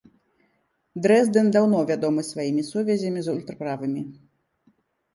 [1.07, 4.01] Дрэздэн даўно вядомы сваімі сувязямі з ультраправымі.